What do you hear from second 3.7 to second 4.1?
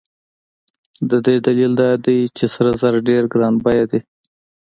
دي.